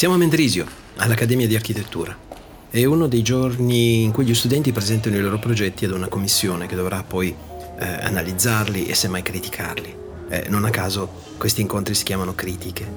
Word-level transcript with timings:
Siamo 0.00 0.14
a 0.14 0.16
Mendrisio, 0.16 0.64
all'Accademia 0.96 1.46
di 1.46 1.54
Architettura. 1.54 2.16
È 2.70 2.82
uno 2.86 3.06
dei 3.06 3.20
giorni 3.20 4.02
in 4.02 4.12
cui 4.12 4.24
gli 4.24 4.32
studenti 4.34 4.72
presentano 4.72 5.14
i 5.14 5.20
loro 5.20 5.38
progetti 5.38 5.84
ad 5.84 5.90
una 5.90 6.08
commissione 6.08 6.66
che 6.66 6.74
dovrà 6.74 7.02
poi 7.02 7.36
eh, 7.78 7.84
analizzarli 7.84 8.86
e 8.86 8.94
semmai 8.94 9.20
criticarli. 9.20 9.94
Eh, 10.30 10.46
non 10.48 10.64
a 10.64 10.70
caso 10.70 11.06
questi 11.36 11.60
incontri 11.60 11.94
si 11.94 12.04
chiamano 12.04 12.34
critiche. 12.34 12.90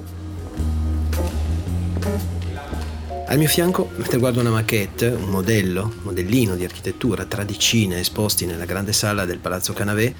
Al 3.26 3.36
mio 3.36 3.48
fianco, 3.48 3.90
mentre 3.96 4.18
guardo 4.18 4.40
una 4.40 4.48
maquette, 4.48 5.08
un 5.08 5.28
modello, 5.28 5.82
un 5.82 6.04
modellino 6.04 6.56
di 6.56 6.64
architettura, 6.64 7.26
tra 7.26 7.44
decine 7.44 8.00
esposti 8.00 8.46
nella 8.46 8.64
grande 8.64 8.94
sala 8.94 9.26
del 9.26 9.40
Palazzo 9.40 9.74
Canavé, 9.74 10.14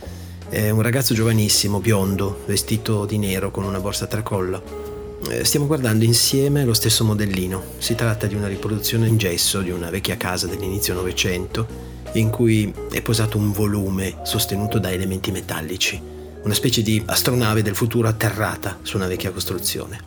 è 0.50 0.68
un 0.68 0.82
ragazzo 0.82 1.14
giovanissimo, 1.14 1.80
biondo, 1.80 2.42
vestito 2.44 3.06
di 3.06 3.16
nero 3.16 3.50
con 3.50 3.64
una 3.64 3.80
borsa 3.80 4.04
a 4.04 4.08
tracollo. 4.08 4.93
Eh, 5.30 5.44
stiamo 5.44 5.66
guardando 5.66 6.04
insieme 6.04 6.64
lo 6.64 6.74
stesso 6.74 7.04
modellino. 7.04 7.62
Si 7.78 7.94
tratta 7.94 8.26
di 8.26 8.34
una 8.34 8.46
riproduzione 8.46 9.08
in 9.08 9.16
gesso 9.16 9.62
di 9.62 9.70
una 9.70 9.90
vecchia 9.90 10.16
casa 10.16 10.46
dell'inizio 10.46 10.94
Novecento 10.94 11.92
in 12.14 12.30
cui 12.30 12.72
è 12.90 13.00
posato 13.02 13.38
un 13.38 13.50
volume 13.50 14.18
sostenuto 14.22 14.78
da 14.78 14.92
elementi 14.92 15.30
metallici, 15.30 16.00
una 16.42 16.54
specie 16.54 16.82
di 16.82 17.02
astronave 17.06 17.62
del 17.62 17.74
futuro 17.74 18.06
atterrata 18.06 18.78
su 18.82 18.96
una 18.96 19.06
vecchia 19.06 19.32
costruzione. 19.32 19.98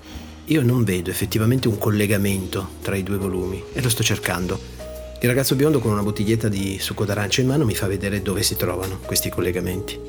Io 0.45 0.61
non 0.61 0.83
vedo 0.83 1.09
effettivamente 1.09 1.67
un 1.67 1.77
collegamento 1.77 2.75
tra 2.81 2.95
i 2.95 3.03
due 3.03 3.17
volumi 3.17 3.61
e 3.73 3.81
lo 3.81 3.89
sto 3.89 4.03
cercando. 4.03 4.57
Il 5.19 5.27
ragazzo 5.27 5.55
biondo 5.55 5.79
con 5.79 5.91
una 5.91 6.03
bottiglietta 6.03 6.47
di 6.47 6.77
succo 6.79 7.03
d'arancia 7.03 7.41
in 7.41 7.47
mano 7.47 7.65
mi 7.65 7.75
fa 7.75 7.87
vedere 7.87 8.21
dove 8.21 8.43
si 8.43 8.55
trovano 8.55 8.99
questi 9.03 9.29
collegamenti. 9.29 9.99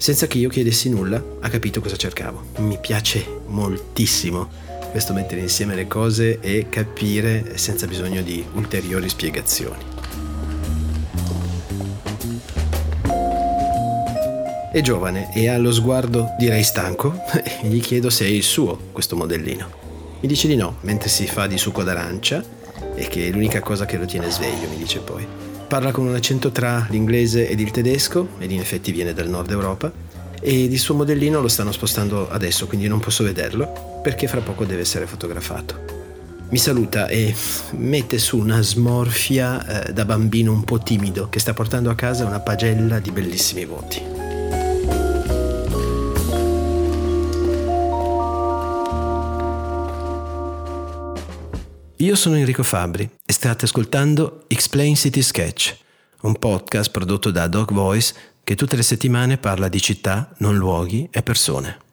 Senza 0.00 0.26
che 0.26 0.38
io 0.38 0.48
chiedessi 0.48 0.88
nulla, 0.88 1.22
ha 1.40 1.50
capito 1.50 1.82
cosa 1.82 1.94
cercavo. 1.94 2.44
Mi 2.60 2.78
piace 2.80 3.22
moltissimo 3.48 4.48
questo 4.90 5.12
mettere 5.12 5.42
insieme 5.42 5.74
le 5.74 5.86
cose 5.86 6.40
e 6.40 6.70
capire 6.70 7.58
senza 7.58 7.86
bisogno 7.86 8.22
di 8.22 8.42
ulteriori 8.54 9.10
spiegazioni. 9.10 9.82
È 14.72 14.80
giovane 14.80 15.34
e 15.34 15.48
ha 15.48 15.58
lo 15.58 15.70
sguardo, 15.70 16.30
direi 16.38 16.62
stanco, 16.62 17.22
e 17.34 17.58
gli 17.68 17.82
chiedo 17.82 18.08
se 18.08 18.24
è 18.24 18.28
il 18.28 18.42
suo 18.42 18.78
questo 18.92 19.16
modellino. 19.16 19.70
Mi 20.20 20.28
dice 20.28 20.48
di 20.48 20.56
no, 20.56 20.78
mentre 20.80 21.10
si 21.10 21.26
fa 21.26 21.46
di 21.46 21.58
succo 21.58 21.82
d'arancia 21.82 22.42
e 22.94 23.06
che 23.06 23.28
è 23.28 23.30
l'unica 23.30 23.60
cosa 23.60 23.84
che 23.84 23.98
lo 23.98 24.06
tiene 24.06 24.30
sveglio, 24.30 24.66
mi 24.70 24.78
dice 24.78 25.00
poi. 25.00 25.50
Parla 25.70 25.92
con 25.92 26.04
un 26.04 26.16
accento 26.16 26.50
tra 26.50 26.84
l'inglese 26.90 27.48
ed 27.48 27.60
il 27.60 27.70
tedesco, 27.70 28.30
ed 28.40 28.50
in 28.50 28.58
effetti 28.58 28.90
viene 28.90 29.14
dal 29.14 29.28
nord 29.28 29.52
Europa, 29.52 29.92
e 30.40 30.64
il 30.64 30.78
suo 30.80 30.96
modellino 30.96 31.40
lo 31.40 31.46
stanno 31.46 31.70
spostando 31.70 32.28
adesso, 32.28 32.66
quindi 32.66 32.88
non 32.88 32.98
posso 32.98 33.22
vederlo, 33.22 34.00
perché 34.02 34.26
fra 34.26 34.40
poco 34.40 34.64
deve 34.64 34.80
essere 34.80 35.06
fotografato. 35.06 35.78
Mi 36.48 36.58
saluta 36.58 37.06
e 37.06 37.32
mette 37.76 38.18
su 38.18 38.38
una 38.38 38.60
smorfia 38.60 39.84
eh, 39.86 39.92
da 39.92 40.04
bambino 40.04 40.50
un 40.50 40.64
po' 40.64 40.80
timido 40.80 41.28
che 41.28 41.38
sta 41.38 41.52
portando 41.52 41.88
a 41.88 41.94
casa 41.94 42.26
una 42.26 42.40
pagella 42.40 42.98
di 42.98 43.12
bellissimi 43.12 43.64
voti. 43.64 44.29
Io 52.00 52.16
sono 52.16 52.36
Enrico 52.36 52.62
Fabri 52.62 53.06
e 53.26 53.30
state 53.30 53.66
ascoltando 53.66 54.44
Explain 54.46 54.96
City 54.96 55.20
Sketch, 55.20 55.76
un 56.22 56.34
podcast 56.38 56.90
prodotto 56.90 57.30
da 57.30 57.46
Dog 57.46 57.72
Voice 57.74 58.14
che 58.42 58.54
tutte 58.54 58.74
le 58.74 58.82
settimane 58.82 59.36
parla 59.36 59.68
di 59.68 59.82
città, 59.82 60.32
non 60.38 60.56
luoghi 60.56 61.06
e 61.10 61.22
persone. 61.22 61.89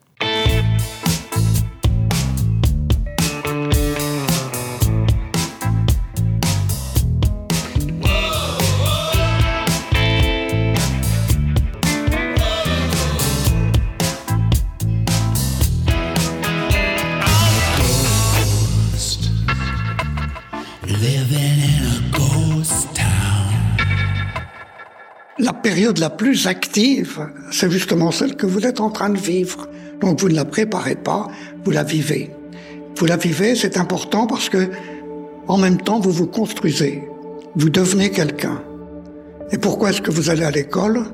Période 25.62 25.98
la 25.98 26.10
plus 26.10 26.46
active, 26.46 27.28
c'est 27.50 27.70
justement 27.70 28.10
celle 28.10 28.36
que 28.36 28.46
vous 28.46 28.66
êtes 28.66 28.80
en 28.80 28.90
train 28.90 29.10
de 29.10 29.18
vivre. 29.18 29.68
Donc 30.00 30.20
vous 30.20 30.28
ne 30.28 30.34
la 30.34 30.44
préparez 30.44 30.94
pas, 30.94 31.28
vous 31.64 31.70
la 31.70 31.82
vivez. 31.82 32.30
Vous 32.96 33.06
la 33.06 33.16
vivez, 33.16 33.54
c'est 33.54 33.76
important 33.76 34.26
parce 34.26 34.48
que 34.48 34.70
en 35.46 35.56
même 35.56 35.78
temps 35.78 36.00
vous 36.00 36.10
vous 36.10 36.26
construisez, 36.26 37.04
vous 37.56 37.70
devenez 37.70 38.10
quelqu'un. 38.10 38.62
Et 39.50 39.58
pourquoi 39.58 39.90
est-ce 39.90 40.02
que 40.02 40.10
vous 40.10 40.30
allez 40.30 40.44
à 40.44 40.50
l'école? 40.50 41.04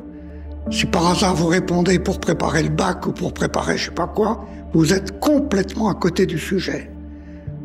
Si 0.71 0.87
par 0.87 1.07
hasard 1.09 1.35
vous 1.35 1.49
répondez 1.49 1.99
pour 1.99 2.21
préparer 2.21 2.63
le 2.63 2.71
bac 2.71 3.07
ou 3.07 3.13
pour 3.13 3.33
préparer 3.33 3.77
je 3.77 3.87
sais 3.87 3.91
pas 3.91 4.07
quoi, 4.07 4.45
vous 4.73 4.93
êtes 4.93 5.21
complètement 5.21 5.89
à 5.89 5.95
côté 5.95 6.27
du 6.27 6.39
sujet. 6.39 6.91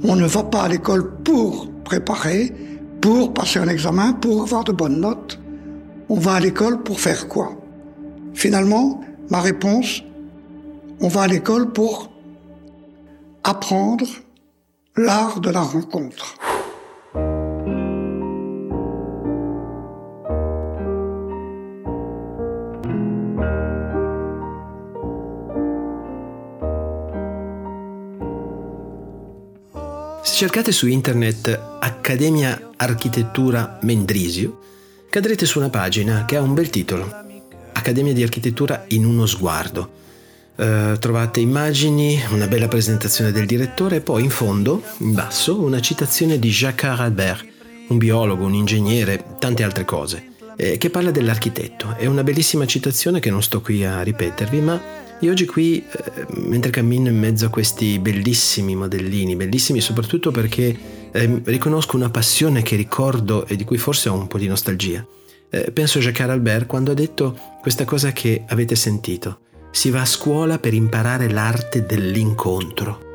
On 0.04 0.16
ne 0.16 0.26
va 0.26 0.44
pas 0.44 0.64
à 0.64 0.68
l'école 0.68 1.16
pour 1.24 1.70
préparer, 1.84 2.54
pour 3.02 3.34
passer 3.34 3.60
un 3.60 3.68
examen, 3.68 4.14
pour 4.14 4.44
avoir 4.44 4.64
de 4.64 4.72
bonnes 4.72 5.00
notes 5.00 5.40
on 6.10 6.16
va 6.16 6.34
à 6.34 6.40
l'école 6.40 6.82
pour 6.82 7.00
faire 7.00 7.28
quoi? 7.28 7.56
Finalement, 8.34 9.02
ma 9.30 9.42
réponse, 9.42 10.04
on 11.02 11.08
va 11.08 11.22
à 11.22 11.28
l'école 11.28 11.72
pour 11.72 12.12
apprendre 13.44 14.08
l'art 14.98 15.40
de 15.40 15.50
la 15.50 15.62
rencontre. 15.62 16.36
Se 30.24 30.46
cercate 30.46 30.72
su 30.72 30.92
internet 30.92 31.50
Accademia 31.82 32.60
Architettura 32.78 33.80
Mendrisio, 33.84 34.60
cadrete 35.10 35.48
su 35.48 35.58
una 35.58 35.70
pagina 35.70 36.26
che 36.26 36.36
ha 36.36 36.42
un 36.42 36.54
bel 36.54 36.70
titolo, 36.70 37.12
Accademia 37.74 38.14
di 38.14 38.22
Architettura 38.22 38.86
in 38.90 39.06
uno 39.06 39.26
sguardo. 39.26 39.98
Uh, 40.56 40.98
trovate 41.00 41.40
immagini, 41.40 42.22
una 42.32 42.48
bella 42.48 42.68
presentazione 42.68 43.32
del 43.32 43.46
direttore 43.46 43.98
e 43.98 44.02
poi 44.02 44.24
in 44.24 44.30
fondo, 44.30 44.84
in 44.98 45.14
basso, 45.14 45.60
una 45.60 45.80
citazione 45.80 46.38
di 46.38 46.50
Jacques 46.50 47.00
Albert, 47.00 47.46
un 47.88 47.98
biologo, 47.98 48.46
un 48.46 48.54
ingegnere, 48.54 49.24
tante 49.40 49.64
altre 49.64 49.86
cose, 49.86 50.32
eh, 50.58 50.78
che 50.78 50.90
parla 50.90 51.12
dell'architetto. 51.12 51.96
È 51.98 52.06
una 52.06 52.24
bellissima 52.24 52.66
citazione 52.66 53.20
che 53.20 53.32
non 53.32 53.42
sto 53.42 53.62
qui 53.62 53.84
a 53.86 54.04
ripetervi, 54.04 54.60
ma 54.60 54.80
io 55.22 55.32
oggi 55.32 55.46
qui, 55.46 55.78
eh, 55.78 56.26
mentre 56.36 56.72
cammino 56.72 57.10
in 57.10 57.18
mezzo 57.18 57.46
a 57.46 57.50
questi 57.50 57.98
bellissimi 57.98 58.76
modellini, 58.76 59.36
bellissimi 59.36 59.80
soprattutto 59.80 60.30
perché 60.30 60.99
eh, 61.12 61.42
riconosco 61.46 61.96
una 61.96 62.10
passione 62.10 62.62
che 62.62 62.76
ricordo 62.76 63.46
e 63.46 63.56
di 63.56 63.64
cui 63.64 63.78
forse 63.78 64.10
ho 64.10 64.14
un 64.14 64.28
po' 64.28 64.38
di 64.38 64.48
nostalgia. 64.48 65.06
Eh, 65.50 65.72
penso 65.72 65.98
a 65.98 66.02
Jacques 66.02 66.30
Albert 66.30 66.68
quando 66.68 66.92
ha 66.92 66.94
detto 66.94 67.38
questa 67.62 67.86
cosa 67.86 68.12
che 68.12 68.44
avete 68.48 68.76
sentito. 68.76 69.42
Si 69.72 69.90
va 69.90 70.02
a 70.02 70.06
scuola 70.06 70.60
per 70.60 70.74
imparare 70.74 71.30
l'arte 71.30 71.86
dell'incontro. 71.86 73.08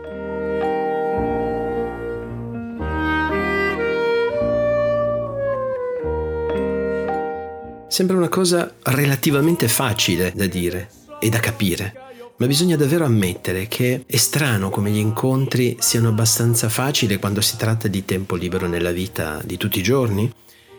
Sembra 7.88 8.16
una 8.16 8.28
cosa 8.28 8.74
relativamente 8.82 9.68
facile 9.68 10.32
da 10.34 10.46
dire 10.46 10.90
e 11.20 11.28
da 11.28 11.38
capire 11.38 12.03
ma 12.36 12.46
bisogna 12.46 12.76
davvero 12.76 13.04
ammettere 13.04 13.68
che 13.68 14.02
è 14.06 14.16
strano 14.16 14.68
come 14.68 14.90
gli 14.90 14.98
incontri 14.98 15.76
siano 15.78 16.08
abbastanza 16.08 16.68
facili 16.68 17.18
quando 17.18 17.40
si 17.40 17.56
tratta 17.56 17.86
di 17.86 18.04
tempo 18.04 18.34
libero 18.34 18.66
nella 18.66 18.90
vita 18.90 19.40
di 19.44 19.56
tutti 19.56 19.78
i 19.78 19.82
giorni 19.82 20.30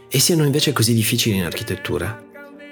e 0.10 0.20
siano 0.20 0.44
invece 0.44 0.74
così 0.74 0.94
difficili 0.94 1.38
in 1.38 1.44
architettura. 1.44 2.24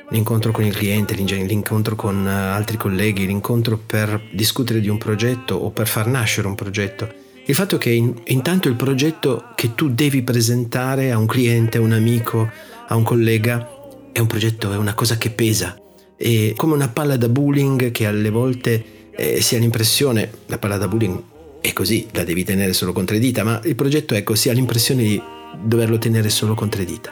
L'incontro 0.09 0.51
con 0.51 0.65
il 0.65 0.75
cliente, 0.75 1.15
l'incontro 1.15 1.95
con 1.95 2.27
eh, 2.27 2.29
altri 2.29 2.77
colleghi, 2.77 3.25
l'incontro 3.25 3.77
per 3.77 4.21
discutere 4.31 4.81
di 4.81 4.89
un 4.89 4.97
progetto 4.97 5.55
o 5.55 5.71
per 5.71 5.87
far 5.87 6.07
nascere 6.07 6.47
un 6.47 6.55
progetto. 6.55 7.09
Il 7.45 7.55
fatto 7.55 7.77
che 7.77 7.89
in, 7.89 8.13
intanto 8.25 8.67
il 8.67 8.75
progetto 8.75 9.51
che 9.55 9.73
tu 9.75 9.89
devi 9.89 10.21
presentare 10.21 11.11
a 11.11 11.17
un 11.17 11.25
cliente, 11.25 11.77
a 11.77 11.81
un 11.81 11.93
amico, 11.93 12.49
a 12.87 12.95
un 12.95 13.03
collega, 13.03 13.67
è 14.11 14.19
un 14.19 14.27
progetto, 14.27 14.71
è 14.71 14.77
una 14.77 14.93
cosa 14.93 15.17
che 15.17 15.31
pesa, 15.31 15.75
e 16.17 16.53
come 16.55 16.73
una 16.73 16.89
palla 16.89 17.17
da 17.17 17.29
bowling 17.29 17.91
che 17.91 18.05
alle 18.05 18.29
volte 18.29 19.11
eh, 19.15 19.41
si 19.41 19.55
ha 19.55 19.59
l'impressione, 19.59 20.29
la 20.47 20.57
palla 20.57 20.77
da 20.77 20.87
bowling 20.87 21.21
è 21.61 21.71
così, 21.73 22.07
la 22.11 22.23
devi 22.23 22.43
tenere 22.43 22.73
solo 22.73 22.91
con 22.91 23.05
tre 23.05 23.19
dita, 23.19 23.43
ma 23.43 23.59
il 23.63 23.75
progetto 23.75 24.15
ecco 24.15 24.35
si 24.35 24.49
ha 24.49 24.53
l'impressione 24.53 25.03
di 25.03 25.21
doverlo 25.61 25.97
tenere 25.97 26.29
solo 26.29 26.55
con 26.55 26.69
tre 26.69 26.83
dita. 26.85 27.11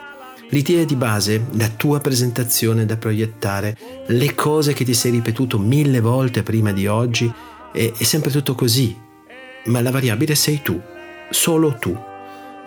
L'idea 0.50 0.83
di 0.83 0.95
base, 0.95 1.45
la 1.53 1.69
tua 1.69 2.01
presentazione 2.01 2.86
da 2.86 2.98
proiettare, 2.98 3.77
le 4.07 4.36
cose 4.36 4.74
che 4.74 4.83
ti 4.83 4.94
sei 4.94 5.12
ripetuto 5.12 5.57
mille 5.57 6.01
volte 6.01 6.44
prima 6.44 6.74
di 6.74 6.88
oggi, 6.88 7.31
è, 7.71 7.92
è 7.98 8.03
sempre 8.03 8.31
tutto 8.31 8.53
così, 8.53 8.94
ma 9.65 9.81
la 9.81 9.92
variabile 9.92 10.36
sei 10.36 10.62
tu. 10.62 10.80
solo 11.30 11.77
tu. 11.80 11.98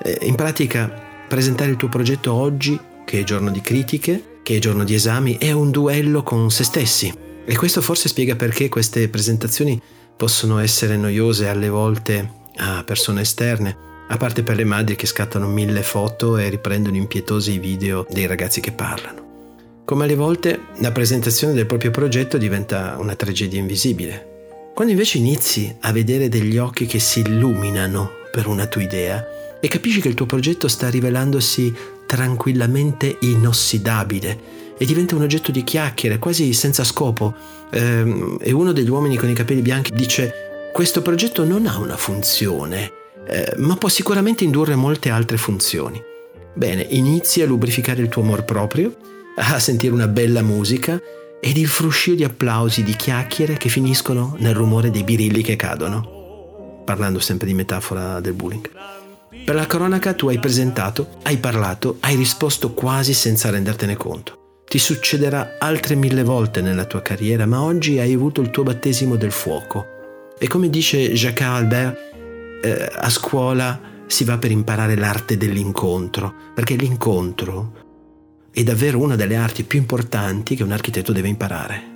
Eh, 0.02 0.18
in 0.22 0.34
pratica, 0.34 0.90
presentare 1.28 1.70
il 1.70 1.76
tuo 1.76 1.88
progetto 1.88 2.32
oggi, 2.32 2.78
che 3.04 3.20
è 3.20 3.24
giorno 3.24 3.50
di 3.50 3.60
critiche, 3.60 4.33
che 4.44 4.60
giorno 4.60 4.84
di 4.84 4.94
esami, 4.94 5.38
è 5.38 5.50
un 5.50 5.72
duello 5.72 6.22
con 6.22 6.52
se 6.52 6.62
stessi. 6.62 7.12
E 7.44 7.56
questo 7.56 7.80
forse 7.80 8.08
spiega 8.08 8.36
perché 8.36 8.68
queste 8.68 9.08
presentazioni 9.08 9.80
possono 10.16 10.58
essere 10.58 10.96
noiose 10.96 11.48
alle 11.48 11.68
volte 11.68 12.42
a 12.56 12.84
persone 12.84 13.22
esterne, 13.22 13.76
a 14.08 14.16
parte 14.16 14.44
per 14.44 14.54
le 14.54 14.64
madri 14.64 14.94
che 14.94 15.06
scattano 15.06 15.48
mille 15.48 15.82
foto 15.82 16.36
e 16.36 16.48
riprendono 16.48 16.96
impietosi 16.96 17.58
video 17.58 18.06
dei 18.08 18.26
ragazzi 18.26 18.60
che 18.60 18.70
parlano. 18.70 19.22
Come 19.84 20.04
alle 20.04 20.14
volte 20.14 20.60
la 20.78 20.92
presentazione 20.92 21.54
del 21.54 21.66
proprio 21.66 21.90
progetto 21.90 22.38
diventa 22.38 22.96
una 22.98 23.16
tragedia 23.16 23.58
invisibile. 23.58 24.32
Quando 24.74 24.92
invece 24.92 25.18
inizi 25.18 25.74
a 25.80 25.92
vedere 25.92 26.28
degli 26.28 26.58
occhi 26.58 26.86
che 26.86 26.98
si 26.98 27.20
illuminano 27.20 28.10
per 28.30 28.46
una 28.46 28.66
tua 28.66 28.82
idea 28.82 29.24
e 29.60 29.68
capisci 29.68 30.00
che 30.00 30.08
il 30.08 30.14
tuo 30.14 30.26
progetto 30.26 30.68
sta 30.68 30.90
rivelandosi 30.90 31.74
tranquillamente 32.14 33.16
inossidabile 33.22 34.52
e 34.78 34.84
diventa 34.86 35.16
un 35.16 35.22
oggetto 35.22 35.50
di 35.50 35.64
chiacchiere, 35.64 36.20
quasi 36.20 36.52
senza 36.52 36.84
scopo, 36.84 37.34
ehm, 37.70 38.38
e 38.40 38.52
uno 38.52 38.70
degli 38.70 38.88
uomini 38.88 39.16
con 39.16 39.28
i 39.28 39.34
capelli 39.34 39.62
bianchi 39.62 39.92
dice 39.92 40.70
questo 40.72 41.02
progetto 41.02 41.44
non 41.44 41.66
ha 41.66 41.76
una 41.78 41.96
funzione, 41.96 42.92
eh, 43.26 43.52
ma 43.56 43.76
può 43.76 43.88
sicuramente 43.88 44.44
indurre 44.44 44.76
molte 44.76 45.10
altre 45.10 45.36
funzioni. 45.36 46.00
Bene, 46.54 46.86
inizi 46.90 47.42
a 47.42 47.46
lubrificare 47.46 48.00
il 48.00 48.08
tuo 48.08 48.22
amor 48.22 48.44
proprio 48.44 48.94
a 49.36 49.58
sentire 49.58 49.92
una 49.92 50.06
bella 50.06 50.42
musica 50.42 51.00
ed 51.40 51.56
il 51.56 51.66
fruscio 51.66 52.14
di 52.14 52.22
applausi, 52.22 52.84
di 52.84 52.94
chiacchiere 52.94 53.56
che 53.56 53.68
finiscono 53.68 54.36
nel 54.38 54.54
rumore 54.54 54.92
dei 54.92 55.02
birilli 55.02 55.42
che 55.42 55.56
cadono. 55.56 56.82
Parlando 56.84 57.18
sempre 57.18 57.48
di 57.48 57.54
metafora 57.54 58.20
del 58.20 58.34
bullying. 58.34 58.70
Per 59.44 59.54
la 59.54 59.66
cronaca 59.66 60.14
tu 60.14 60.28
hai 60.28 60.38
presentato, 60.38 61.18
hai 61.22 61.38
parlato, 61.38 61.96
hai 62.00 62.16
risposto 62.16 62.72
quasi 62.72 63.12
senza 63.12 63.50
rendertene 63.50 63.96
conto. 63.96 64.62
Ti 64.66 64.78
succederà 64.78 65.56
altre 65.58 65.94
mille 65.94 66.22
volte 66.22 66.60
nella 66.60 66.84
tua 66.84 67.02
carriera, 67.02 67.46
ma 67.46 67.62
oggi 67.62 67.98
hai 67.98 68.12
avuto 68.12 68.40
il 68.40 68.50
tuo 68.50 68.62
battesimo 68.62 69.16
del 69.16 69.32
fuoco. 69.32 69.84
E 70.38 70.46
come 70.48 70.70
dice 70.70 71.12
Jacques 71.12 71.46
Albert, 71.46 71.98
eh, 72.62 72.90
a 72.92 73.10
scuola 73.10 73.78
si 74.06 74.24
va 74.24 74.38
per 74.38 74.50
imparare 74.50 74.96
l'arte 74.96 75.36
dell'incontro, 75.36 76.34
perché 76.54 76.76
l'incontro 76.76 77.82
è 78.50 78.62
davvero 78.62 78.98
una 78.98 79.16
delle 79.16 79.36
arti 79.36 79.64
più 79.64 79.78
importanti 79.78 80.56
che 80.56 80.62
un 80.62 80.72
architetto 80.72 81.12
deve 81.12 81.28
imparare. 81.28 81.93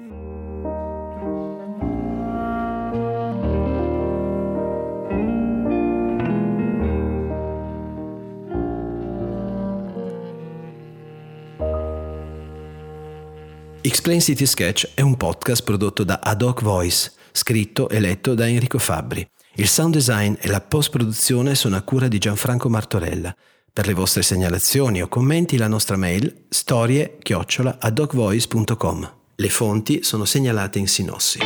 Explain 13.81 14.21
City 14.21 14.45
Sketch 14.45 14.91
è 14.95 15.03
un 15.03 15.17
podcast 15.17 15.63
prodotto 15.63 16.03
da 16.03 16.19
Ad 16.21 16.43
Hoc 16.43 16.63
Voice, 16.63 17.13
scritto 17.31 17.89
e 17.89 18.01
letto 18.01 18.35
da 18.35 18.49
Enrico 18.49 18.79
Fabbri. 18.79 19.25
Il 19.55 19.69
sound 19.69 19.95
design 19.95 20.35
e 20.41 20.49
la 20.49 20.61
post-produzione 20.61 21.55
sono 21.55 21.77
a 21.77 21.83
cura 21.83 22.09
di 22.09 22.19
Gianfranco 22.19 22.69
Martorella. 22.69 23.33
Per 23.73 23.87
le 23.87 23.95
vostre 23.95 24.23
segnalazioni 24.23 25.01
o 25.01 25.07
commenti 25.07 25.57
la 25.57 25.69
nostra 25.69 25.97
mail 25.97 26.47
storie-adocvoice.com. 26.49 29.13
Le 29.37 29.49
fonti 29.49 30.03
sono 30.03 30.25
segnalate 30.25 30.81
in 30.81 30.89
sinossi. 30.89 31.39